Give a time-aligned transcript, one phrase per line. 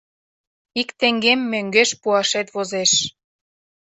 [0.81, 2.91] Ик теҥгем мӧҥгеш пуашет возеш...